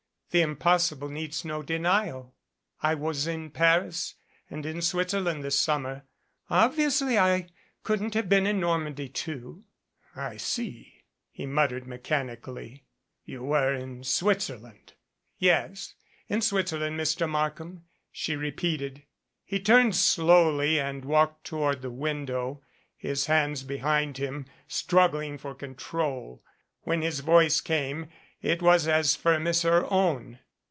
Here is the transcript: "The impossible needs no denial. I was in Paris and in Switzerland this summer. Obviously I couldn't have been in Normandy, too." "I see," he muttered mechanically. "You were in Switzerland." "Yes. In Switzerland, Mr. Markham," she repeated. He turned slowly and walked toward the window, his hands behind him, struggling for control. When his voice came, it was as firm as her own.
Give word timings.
"The 0.33 0.41
impossible 0.43 1.09
needs 1.09 1.43
no 1.43 1.61
denial. 1.61 2.33
I 2.81 2.95
was 2.95 3.27
in 3.27 3.49
Paris 3.51 4.15
and 4.49 4.65
in 4.65 4.81
Switzerland 4.81 5.43
this 5.43 5.59
summer. 5.59 6.03
Obviously 6.49 7.17
I 7.19 7.49
couldn't 7.83 8.13
have 8.13 8.29
been 8.29 8.47
in 8.47 8.61
Normandy, 8.61 9.09
too." 9.09 9.65
"I 10.15 10.37
see," 10.37 11.03
he 11.31 11.45
muttered 11.45 11.85
mechanically. 11.85 12.85
"You 13.25 13.43
were 13.43 13.73
in 13.73 14.05
Switzerland." 14.05 14.93
"Yes. 15.37 15.95
In 16.29 16.39
Switzerland, 16.39 16.97
Mr. 16.97 17.27
Markham," 17.27 17.83
she 18.09 18.37
repeated. 18.37 19.03
He 19.43 19.59
turned 19.59 19.97
slowly 19.97 20.79
and 20.79 21.03
walked 21.03 21.43
toward 21.43 21.81
the 21.81 21.91
window, 21.91 22.61
his 22.95 23.25
hands 23.25 23.63
behind 23.63 24.17
him, 24.17 24.45
struggling 24.69 25.37
for 25.37 25.53
control. 25.53 26.41
When 26.83 27.01
his 27.01 27.19
voice 27.19 27.59
came, 27.59 28.07
it 28.41 28.59
was 28.59 28.87
as 28.87 29.15
firm 29.15 29.45
as 29.45 29.61
her 29.61 29.85
own. 29.93 30.39